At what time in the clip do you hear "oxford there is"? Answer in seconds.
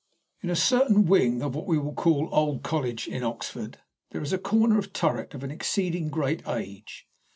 3.21-4.33